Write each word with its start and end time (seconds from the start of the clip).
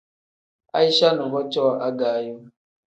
Aicha 0.77 1.07
nuvo 1.15 1.39
cooo 1.53 1.75
agaayo. 1.87 2.35